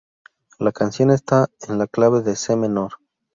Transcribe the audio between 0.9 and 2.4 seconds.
está en la clave de